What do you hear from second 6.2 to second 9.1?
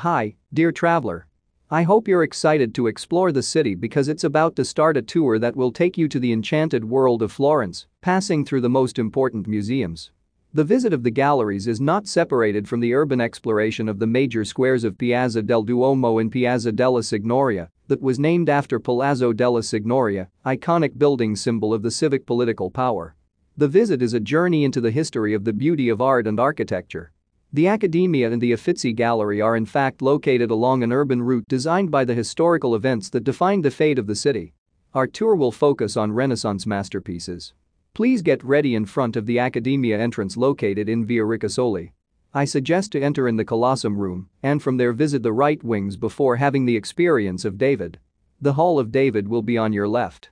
enchanted world of Florence, passing through the most